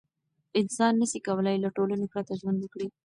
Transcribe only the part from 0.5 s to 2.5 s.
انسان نسي کولای له ټولنې پرته